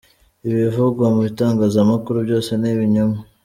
[0.49, 3.19] Ibivugwa mu itangazamakuru byose ni ibinyoma.”